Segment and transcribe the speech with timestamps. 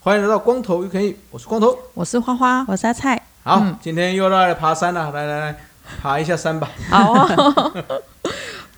[0.00, 3.20] 欢迎来到光头悠 CampEat，我是光头，我是花花，我是阿菜。
[3.42, 5.56] 好，嗯、今天又来爬山了，来来来，
[6.02, 6.68] 爬一下山吧。
[6.90, 7.72] 好、哦，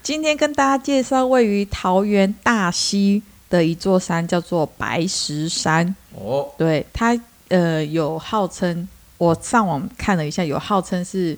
[0.06, 3.20] 今天跟大家介绍位于桃园大溪
[3.50, 5.96] 的一座山，叫做白石山。
[6.14, 8.88] 哦，对，它呃有号称，
[9.18, 11.36] 我上网看了一下，有号称是。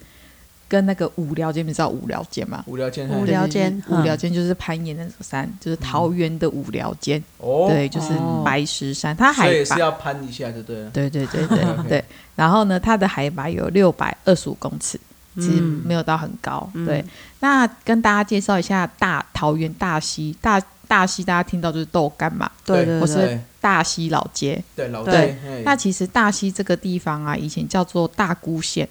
[0.71, 2.63] 跟那个五寮尖，你知道五寮尖吗？
[2.67, 7.19] 五寮尖，五寮尖，五寮尖就是攀岩那座山，就是桃园的五寮尖。
[7.39, 8.09] 哦，对，就是
[8.45, 10.91] 白石山，它海拔所以是要攀一下就对了。
[10.91, 12.05] 对对对对 对。
[12.37, 15.01] 然后呢，它的海拔有六百二十五公尺，
[15.39, 16.71] 其实没有到很高。
[16.87, 17.05] 对，
[17.41, 22.51] 那跟大家介绍一下大桃园大溪，大大溪大家听到就是豆干嘛。
[22.65, 23.01] 对对对。
[23.01, 24.63] 我是大溪老街。
[24.77, 25.63] 对老街。
[25.65, 28.89] 那其实大溪这个地方啊，以前叫做大姑县。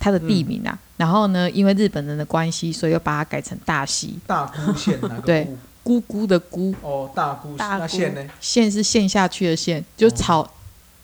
[0.00, 4.16] 它的地名啊，嗯、然后呢，因为日本人的关系，所以又把它改成大溪。
[4.28, 5.22] 大姑县哪个？
[5.26, 5.48] 对，
[5.82, 6.72] 姑姑的姑。
[6.82, 7.56] 哦，大姑。
[7.56, 8.24] 大线呢？
[8.40, 10.48] 线是陷下去的线，就草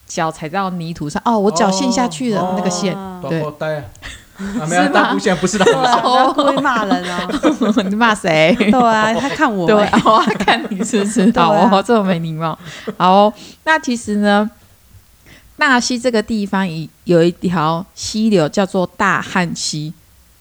[0.07, 1.21] 脚踩到泥土上。
[1.25, 2.95] 哦，我脚陷下去了，那个线。
[3.29, 3.43] 对。
[4.67, 6.33] 没有大姑县不是大姑县。
[6.33, 7.83] 不会骂人哦。
[7.89, 8.55] 你骂谁？
[8.59, 9.67] 对啊，他看我。
[9.67, 11.31] 对，他看你是不是？
[11.39, 12.57] 好哦，这么没礼貌。
[12.97, 14.49] 好，那其实呢？
[15.57, 19.93] 纳溪这个地方有有一条溪流叫做大汉溪，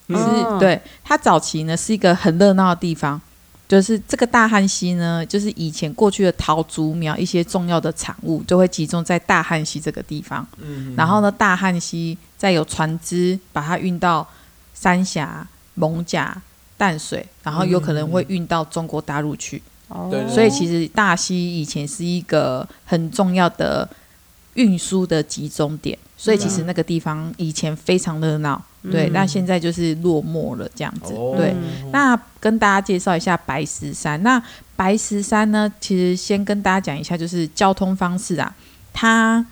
[0.08, 3.20] 是、嗯、对它早期呢是一个很热闹的地方，
[3.66, 14.26] 就是这个大汉溪呢，就是以前过去的桃竹苗一些重要的产物就会集中在大汉溪这个地方，嗯、然后呢，大汉溪再有船只把它运到
[14.72, 16.34] 三峡、艋舺、
[16.76, 23.88] 淡水，然后有可能会运到中国大陆去，嗯、所以其实大溪以前是一个很重要的。
[24.54, 31.14] 运输的集中点，所以其实那个地方以前非常热闹，嗯、对，那现在就是落寞了这样子。
[31.14, 31.54] 嗯、对，
[31.92, 34.22] 那跟大家介绍一下白石山。
[34.22, 34.42] 那
[34.76, 38.54] 白石山呢，其实先跟大家讲一下，就是交通方式啊，
[38.92, 39.44] 它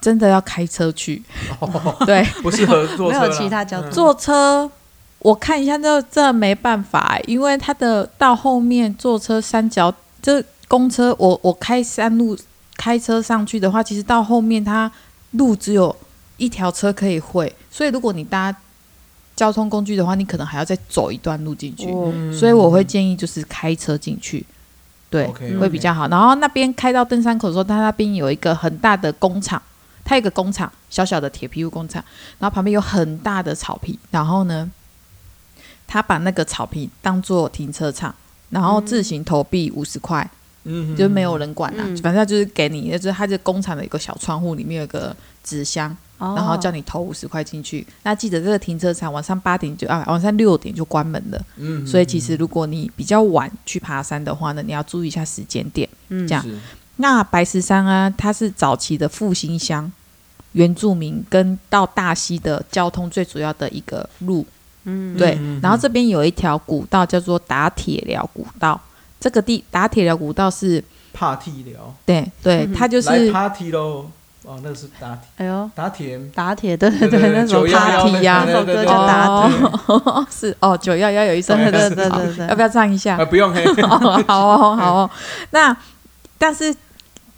[0.00, 1.22] 真的要开车去，
[1.60, 3.90] 哦、对，不适合坐车，没有其他交通。
[3.90, 4.70] 坐车，
[5.18, 12.36] 我看一下，这这没办法，因为它的到后面坐车三角，这公车，我我开山路。
[12.78, 14.92] 开车上去的话，其实到后面它
[15.30, 15.96] 路只有
[16.36, 18.56] 一条车可以会，所以如果你搭
[19.36, 21.92] 交通工具的话，你可能还要再走一段路进去。
[21.92, 24.42] 嗯、所以我会建议就是开车进去，
[25.10, 25.58] 对，okay, okay.
[25.58, 26.08] 会比较好。
[26.08, 29.60] 然后那边开到登山口的时候，它那边有一个很大的工厂，
[30.06, 32.02] 它有一个工厂，小小的铁皮屋工厂，
[32.38, 34.70] 然后旁边有很大的草坪，然后呢，
[35.86, 38.14] 他把那个草坪当做停车场，
[38.48, 40.26] 然后自行投币五十块。
[40.68, 47.86] 嗯，就没有人管啦，嗯、反正就是给你，就是他这工厂的一个小窗户里面有个纸箱，哦、然后叫你投五十块进去。
[48.02, 51.40] 那记得这个停车场晚上八点就啊，晚上六点就关门了。
[51.56, 55.88] 嗯，所以其实如果你比较晚去爬山的话呢，你要注意一下时间点。
[56.08, 56.44] 嗯，这样。
[56.96, 59.90] 那白石山啊，它是早期的复兴乡
[60.52, 64.46] 原住民跟到大溪的交通最主要的一个路。
[64.84, 65.36] 嗯，对。
[65.40, 68.80] 嗯、然后这边有一条古道叫做打铁寮古道。
[69.18, 74.10] 这个地打铁寮古道是帕提寮，对对， 它就是帕提喽。
[74.46, 79.58] 哦，那个是打铁，哎呦，打铁打铁，对对对，那首帕提呀，那首歌叫打铁，
[80.30, 83.16] 是哦，九幺幺有一首，对对对对，要不要唱一下？
[83.24, 83.52] 不用，
[84.28, 85.10] 好哦 好哦。
[85.50, 85.76] 那
[86.38, 86.72] 但是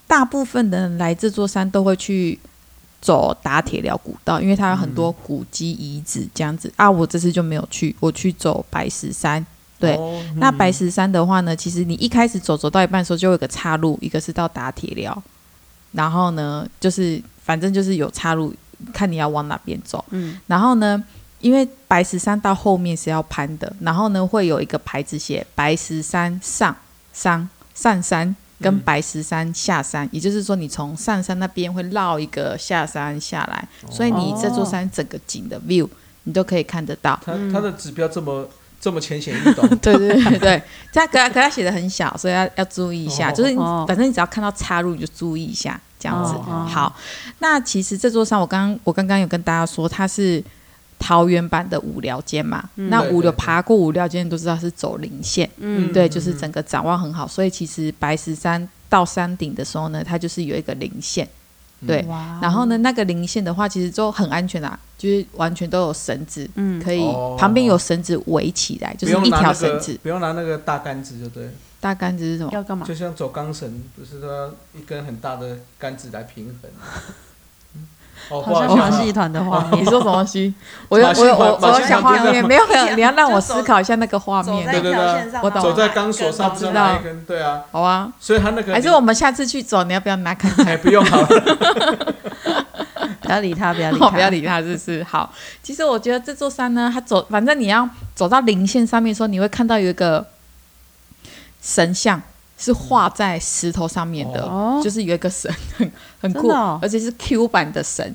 [0.06, 2.38] 大部分的人来这座山都会去
[3.00, 6.90] 走打铁寮古道，因为它有很多古迹遗址这样子啊。
[6.90, 9.44] 我这次就没有去，我去走白石山。
[9.80, 15.22] 对，哦嗯、那白石山的话呢，其实你一开始走走到一半的时候，就有个岔路，一个是到打铁寮，
[15.92, 18.54] 然后呢，就是反正就是有岔路，
[18.92, 20.04] 看你要往哪边走。
[20.10, 21.02] 嗯，然后呢，
[21.40, 26.76] 因为白石山到后面是要攀的，然后呢会有一个牌子写白石山上
[27.12, 35.88] 山上山跟白石山下山，嗯、也就是说你从上山那边会绕一个下山下来，哦、所以你这座山整个景的 view
[36.24, 37.18] 你都可以看得到。
[37.24, 38.48] 它它的指标这么。
[38.80, 43.30] 这么浅显易懂，对对对对，这样 可可他写的很小，所以要要注意一下。
[43.30, 43.54] 哦、就是
[43.86, 46.34] 反正你只要看到插入，你就注意一下，这样子。
[46.34, 46.94] 哦、好，
[47.40, 50.42] 那其实这座山，我刚刚我刚刚有跟大家说，它是
[50.98, 52.68] 桃园版的五寮尖嘛。
[52.76, 57.26] 嗯、那五寮爬过五寮尖都知道是走零线，嗯，对，就是整个展望很好。
[57.26, 61.28] 所以其实白石山到山顶的时候呢，它就是有一个零线。
[61.86, 62.04] 对，
[62.42, 67.00] 然后呢，那个零线的话，其实就很安全啦，就是完全都有绳子，嗯，可以
[67.38, 71.48] 旁边有绳子围起来，就是一条绳子，不用拿那个大杆子就对。
[71.80, 72.50] 大杆子是什么？
[72.52, 72.84] 要干嘛？
[72.84, 76.70] 就像走钢绳，不是说一根很大的杆子来平衡。
[78.28, 80.52] 好像马戏团的画面，你说什么戏？
[80.88, 84.66] 我我我我想画面，没有没有， 你要让我思考一下那个画面。
[84.70, 85.62] 对对对，我懂。
[85.62, 86.98] 走在钢索上，知道？
[87.26, 87.62] 对啊。
[87.70, 88.12] 好啊。
[88.20, 90.66] 所以他那个还是我们下次去走，你要不要拿 看看？
[90.66, 91.26] 哎，不用好了。
[93.22, 95.30] 不要理他，不要理他，不要理他，就是好。
[95.62, 100.26] 其实我觉得这座山呢，它走，反正你要走到零线上面的时候，你会看到有一个
[101.62, 102.20] 神像。
[102.58, 108.12] 是画在石头上面的，哦、就是有一个神，很很酷，哦、而且是 Q 版的神，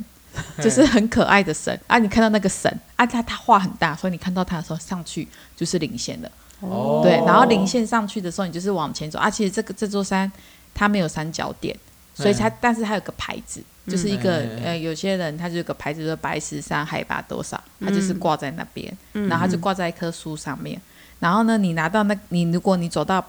[0.62, 1.98] 就是很可爱的神啊！
[1.98, 5.26] 你看到那个神啊，他他画很大，所以你看到他的时候上去
[5.56, 6.30] 就是棱线的，
[6.60, 7.14] 哦、对。
[7.26, 9.30] 然后领线上去的时候，你就是往前走啊。
[9.30, 10.30] 其实这个这座山
[10.74, 11.74] 它没有三角点，
[12.14, 20.82] 所以它但是它有个牌子，就是一个、嗯、呃有些人他就有个牌子说白石山海拔多少，它就是挂在那边，嗯、然后它就挂在一棵树上面。
[21.20, 23.26] 然后呢，你拿到那，你如果你走到。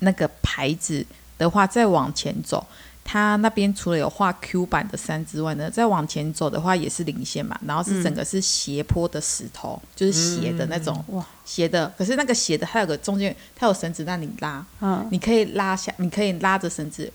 [0.00, 1.04] 那个牌子
[1.38, 2.66] 的话，再往前走，
[3.04, 11.92] 它那边除了有画 Q 版的山之外呢，再往前走的话也是零线嘛，然后是整个是斜坡的石头，嗯、就是斜的那种，哇，斜的。
[11.96, 17.12] 可是那个斜的，它有个中间，它有绳子让你拉，嗯，你可以拉下，你可以拉着绳子，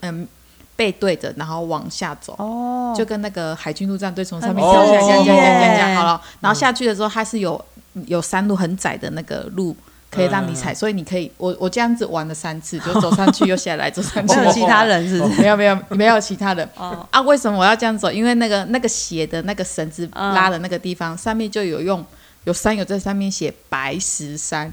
[0.00, 0.26] 嗯，
[0.74, 6.20] 背对着，然后往下走，哦，就跟那个海军陆战队从上面跳下来，这样这样这样这样好了。
[6.40, 7.62] 然后下去的时候，它是有
[8.06, 9.76] 有山路很窄的那个路。
[10.14, 14.36] 可以让你踩，所以你可以，我我这样子玩了三次，就走上去又下来，走上去。
[14.38, 15.42] 没有其他人是不是？
[15.42, 16.68] 没有没有没有其他人。
[16.76, 18.10] 啊，为什么我要这样走？
[18.10, 22.04] 因为那个那个鞋的那个绳子拉的那个地方，上面就有用
[22.44, 24.72] 有山友在上面写白石山。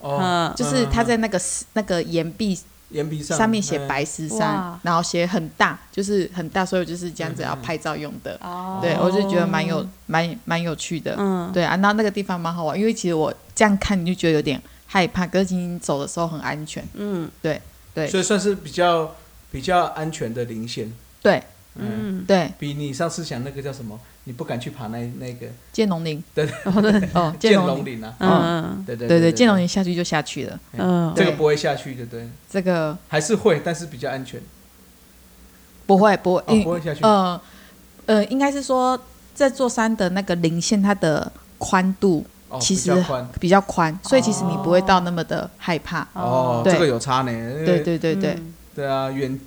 [0.00, 0.52] 哦。
[0.54, 1.40] 就是他在那个
[1.72, 2.58] 那个岩壁。
[2.90, 8.38] 岩壁上上面写白石山，然后写很大，就是很大，所以就是这样子要拍照用的。
[8.80, 11.14] 对，我就觉得蛮有蛮蛮有趣的。
[11.18, 16.82] 嗯，对啊，那那个地方蛮好玩，因为其实我这样看你就觉得有点害怕，可是你走的时候很安全。
[16.94, 17.60] 嗯，对
[17.92, 18.08] 对。
[18.08, 19.14] 所以算是比较
[19.50, 20.90] 比较安全的零线。
[21.20, 21.42] 对，
[21.78, 22.52] 嗯，对。
[22.58, 23.98] 比你上次讲那个叫什么？
[24.24, 25.46] 你不敢去爬那那个。
[25.72, 26.46] 剑龙岭，对
[27.14, 32.96] 哦，剑龙岭啊，嗯，对对对对，剑龙岭下去就下去了，嗯，这个不会下去，对对，这个。
[33.08, 34.40] 还是会，但是比较安全，
[35.86, 37.40] 不会不会，不会下去，呃
[38.06, 39.00] 呃，应该是说
[39.34, 42.24] 这座山的那个零线，它的宽度
[42.60, 42.92] 其实
[43.40, 47.32] 比较宽，所以其实你不会到那么的害怕，哦，这个有差呢，
[47.64, 48.38] 对对对对，
[48.74, 49.38] 对啊，远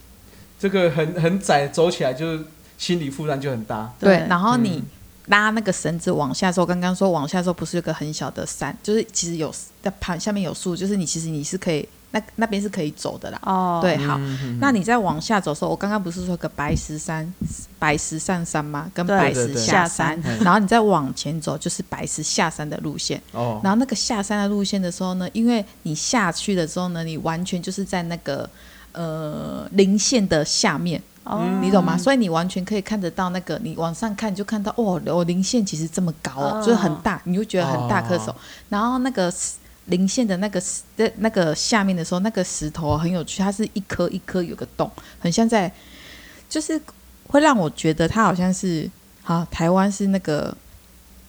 [0.61, 2.39] 这个很很窄，走起来就。
[2.81, 3.93] 心理负担就很大。
[3.99, 4.83] 对，然后你
[5.27, 9.53] 拉那个绳子往下走，刚刚说往下走不是有个很小的山，就是其实有
[9.83, 13.39] 在盘下面有树，就是你其实你是可以那那边是可以走的啦。
[13.43, 14.19] 哦，对，好，
[14.59, 17.31] 那你再往下走的时候，我刚刚不是说个白石山、
[17.77, 18.89] 白石上山吗？
[18.95, 23.21] 跟白石下山，然后你再往前走就是白石下山的路线。
[23.33, 28.49] 哦，然后那个下山的路线的时候呢，因为你下去的时候呢，你完全就是在那个
[28.93, 31.01] 呃零线的下面。
[31.23, 31.95] 哦，你懂吗？
[31.95, 38.35] 所以你完全可以看得到那个，你往上看就看到，哦，我零线其实这么高哦，就是很大，你就觉得很大颗手。
[38.69, 39.31] 然后那个
[39.85, 40.59] 零线的那个
[40.97, 44.89] 在那个下面的时候，那个石头很有趣，它是一颗一颗有个洞，
[45.19, 45.71] 很像在，
[46.49, 46.81] 就是
[47.27, 48.89] 会让我觉得它好像是，
[49.21, 50.57] 好，台湾是那个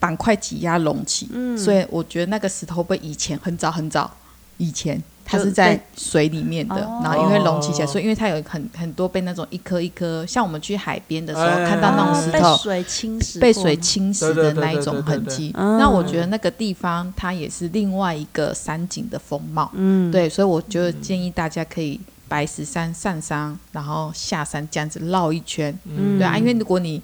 [0.00, 4.10] 板块挤压隆起，嗯，所以我觉得那个石头被以前很早很早
[4.56, 5.00] 以前。
[5.32, 15.50] 它是在水里面的，然后因为隆起起来，所以因为它有很很多被那种一颗一颗，像我们去海边的时候看到那种石头，被水侵蚀，被水侵蚀的那一种痕迹。
[15.54, 19.70] 那我觉得那个地方它也是另外一个山景的风貌。
[19.74, 21.98] 嗯，对，所以我就建议大家可以
[22.28, 25.74] 白石山上山，然后下山这样子绕一圈。
[25.84, 27.00] 嗯，对啊，因为如果你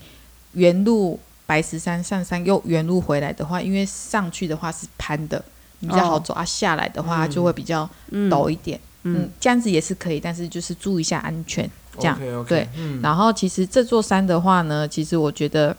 [0.52, 5.42] 原路白石山上山又原路回来的话，因为上去的话是攀的。
[5.80, 7.88] 比较好走啊，下来的话就会比较
[8.30, 8.78] 陡一点。
[9.04, 11.70] 嗯，这样子也是可以，但是就是注意一下安全。
[11.98, 12.68] 这样对。
[13.02, 15.76] 然后其实这座山的话呢，其实我觉得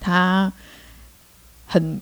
[0.00, 0.52] 它
[1.66, 2.00] 很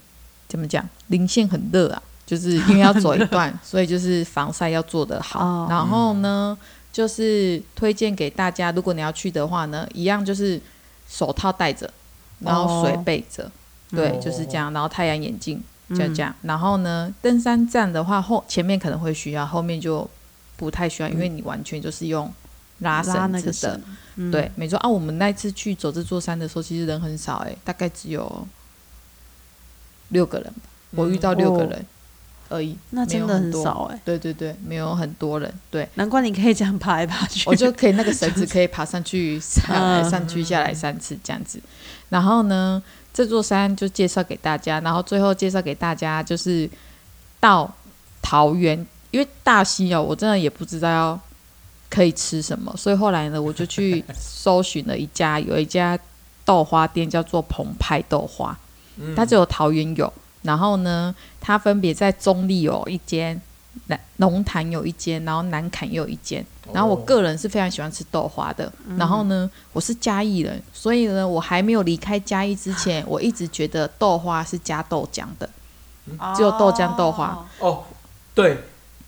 [0.49, 5.67] 怎么讲，零线很热啊，就是因为要走一段， 所以就是防晒要做得好。
[5.71, 6.57] 然后呢，
[6.93, 10.61] 就是推荐给大家，如果你要去的话呢，一样就是
[11.09, 11.91] 手套戴着，
[12.41, 13.51] 然后水备着，
[13.91, 14.73] 对，就是这样。
[14.73, 15.63] 然后太阳眼镜。
[15.97, 20.09] 就这样，嗯、然后呢，登山杖的话，后前面可能会需要，后面就
[20.57, 22.33] 不太需要，嗯、因为你完全就是用
[22.79, 23.81] 拉绳子的。
[24.17, 24.89] 嗯、对，没错啊。
[24.89, 28.47] 我们那次去走这座山的时候，其实人很少，哎，大概只有
[30.09, 30.53] 六个人，
[30.91, 31.79] 我遇到六个人，
[32.49, 34.01] 哦、而已，那真的很少哎、欸。
[34.05, 41.59] 对对对，没有很多人，对，难怪你可以这样爬来爬去，我就可以那个绳子可以爬上去、下来、上去、下来三次这样子。
[42.11, 46.69] 然后呢，这座山就介绍给大家，然后最后介绍给大家就是
[47.39, 47.71] 到
[48.23, 51.21] 桃园，因为大溪哦，我真的也不知道要
[51.91, 55.99] 可以吃什么，所以后来呢，我就去搜寻了一家，有一家
[56.45, 58.59] 豆花店叫做澎湃豆花。
[59.17, 63.41] 它只有桃园有，然后呢，它分别在中坜有一间，
[63.87, 66.45] 南龙潭有一间，然后南坎又有一间。
[66.73, 68.73] 然后我个人是非常喜欢吃豆花的。
[68.97, 75.49] 然后呢，我是嘉义人，所以呢，我还没有离开嘉义之前，我一直觉得豆花是加豆浆的，
[76.37, 77.47] 只有豆浆豆花。
[77.59, 77.85] 哦，
[78.35, 78.65] 对，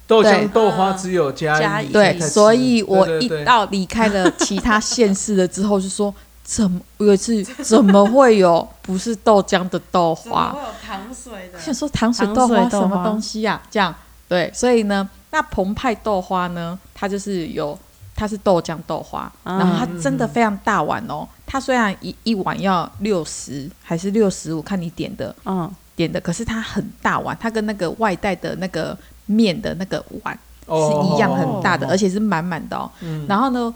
[0.06, 1.92] 豆浆豆花只有嘉义。
[1.92, 6.14] 对，所以我一到离开了其他县市了之后，就说。
[6.46, 10.52] 怎么有一次 怎么会有不是豆浆的豆花？
[10.52, 11.58] 会有糖水的？
[11.58, 13.62] 想说糖水豆花什么东西呀、啊？
[13.70, 13.94] 这样
[14.28, 17.78] 对，所以呢，那澎湃豆花呢，它就是有
[18.16, 21.28] 它是豆浆豆花，嗯、然后它真的非常大碗哦。
[21.46, 32.90] 它虽然一一碗要六十还是六十五，看你点的，嗯，点的，可是它很大碗，它跟那个外带的那个面的那个碗是一样很大的，哦、而且是满满的哦。
[33.00, 33.74] 嗯、然后呢？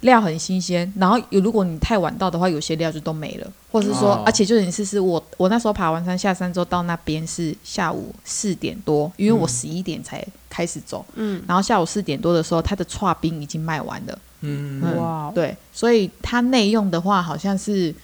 [0.00, 17.94] 料很新鲜，然后有如果你太晚到的话，有些料就都没了，或者是说，哦、而且就是你试试我，我那时候爬完山下山之后到那边是下午四点多，因为我十一点才开始走，嗯，然后下午四点多的时候，它的串冰已经卖完了，嗯，嗯哇，对，所以它内用的话好像是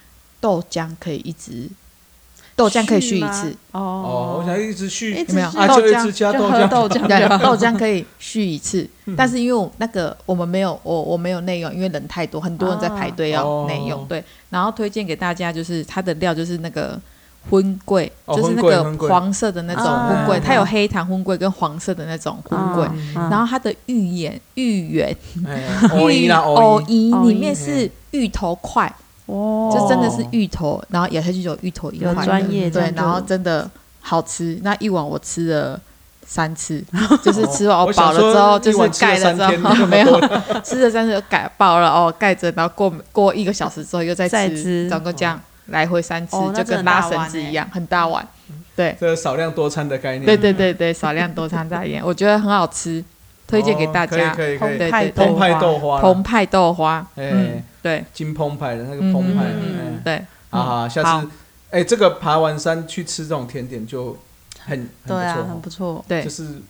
[0.41, 1.69] 豆浆可以一直。
[2.57, 3.55] 豆浆可以续一次。
[3.73, 5.51] 哦，我想一直续，有没有？
[5.51, 7.39] 豆浆加豆浆，豆浆。
[7.43, 14.07] 豆浆可以续一次，但是因为我那个我们没有，我我没有内用，因为人太多，很多人在排队要内用。
[14.07, 16.97] 对，然后推荐给大家就是它的料就是那个
[17.51, 25.17] 荤桂，就是那个黄色的那种荤桂，它有黑糖荤桂跟黄色的那种荤桂，然后它的芋圆芋圆
[26.09, 28.95] 芋藕泥里面是芋头块。
[29.27, 34.59] 哦，就真的是芋头，然后咬下去就有芋头一块，有专业对，然后真的好吃。
[34.63, 35.81] 那一碗我吃了
[36.27, 36.83] 三次，
[37.25, 40.21] 就是吃完饱了之后，就是盖了之后没有
[40.63, 48.27] 吃了三次就盖饱了哦，盖着，然后过过一个小时之后又再吃，总共这样来回三次，就跟拉绳子一样，很大碗。
[48.77, 50.27] 对，这个少量多餐的概念。
[50.27, 53.03] 对对对对，少量多餐概念，我觉得很好吃，
[53.47, 54.35] 推荐给大家。
[54.35, 55.11] 可以可以可以。
[55.11, 57.63] 澎湃豆花，澎湃豆花，嗯。
[57.85, 61.29] 对，金澎湃的那个澎湃，嗯，对，啊，下次，
[61.69, 64.17] 哎，这个爬完山去吃这种甜点就
[64.59, 66.63] 很很不错，很不错，对，就是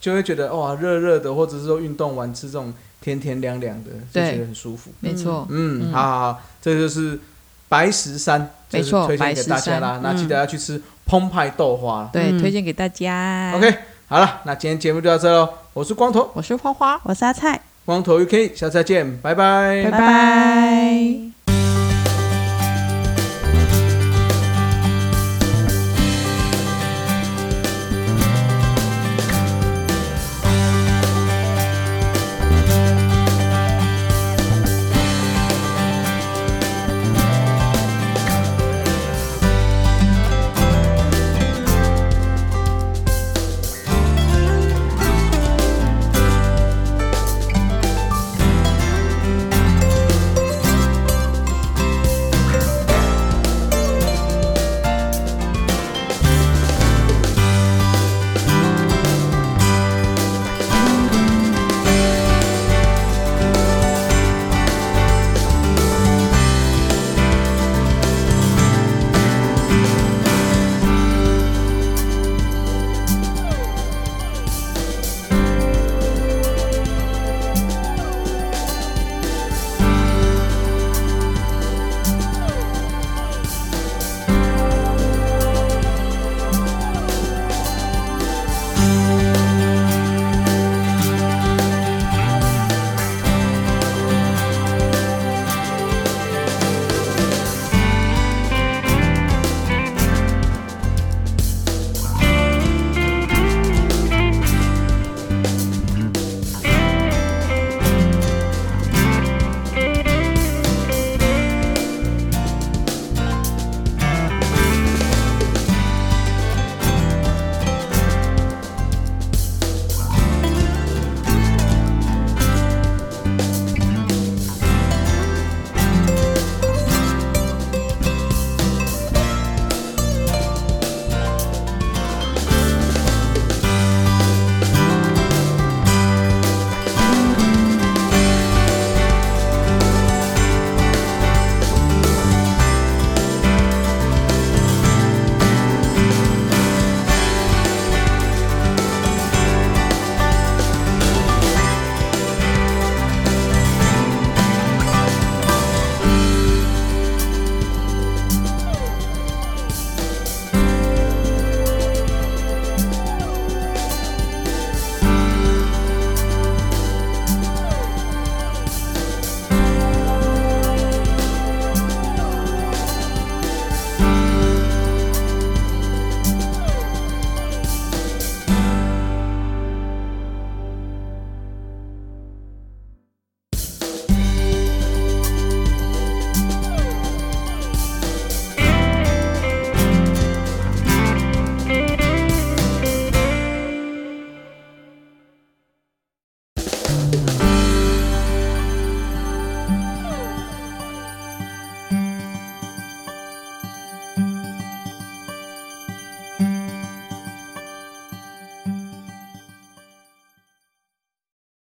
[0.00, 7.20] 就会觉得哇，热热的，或者是说运动完吃这种甜甜凉凉的，就觉得很舒服，没错，嗯，好好好，这就是
[7.68, 13.52] 白石山，没错，推荐给大家啦，那记得要去吃澎湃豆花，对，推荐给大家。
[13.54, 13.72] OK，
[14.08, 17.60] 好了，那今天节目就到这喽，我是光头，我是花花，我是阿菜。
[17.84, 21.27] 光头 UK，下次再见，拜拜，拜拜。